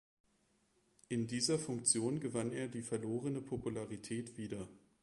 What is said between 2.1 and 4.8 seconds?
gewann er die verlorene Popularität wieder.